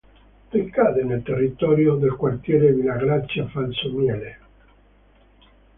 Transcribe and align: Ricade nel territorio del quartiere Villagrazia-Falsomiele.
Ricade 0.51 1.03
nel 1.03 1.21
territorio 1.21 1.93
del 1.93 2.15
quartiere 2.15 2.73
Villagrazia-Falsomiele. 2.73 4.39